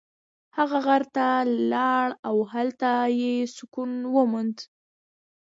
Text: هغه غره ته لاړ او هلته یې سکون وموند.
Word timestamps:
هغه 0.57 0.77
غره 0.85 1.07
ته 1.15 1.27
لاړ 1.73 2.07
او 2.27 2.35
هلته 2.51 2.91
یې 3.21 3.35
سکون 3.57 3.91
وموند. 4.15 4.57